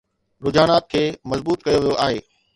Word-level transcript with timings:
رجحانات 0.45 0.85
کي 0.93 1.03
مضبوط 1.29 1.57
ڪيو 1.69 1.79
ويو 1.83 1.99
آهي 2.05 2.19